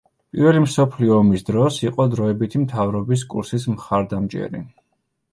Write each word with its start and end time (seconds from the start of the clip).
პირველი 0.35 0.61
მსოფლიო 0.61 1.17
ომის 1.23 1.43
დროს 1.49 1.75
იყო 1.83 2.07
დროებითი 2.13 2.61
მთავრობის 2.61 3.25
კურსის 3.35 3.67
მხარდამჭერი. 3.75 4.63